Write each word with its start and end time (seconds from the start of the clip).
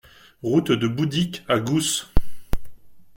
Route 0.41 0.71
de 0.71 0.87
Boudicq 0.87 1.43
à 1.47 1.59
Goos 1.59 2.09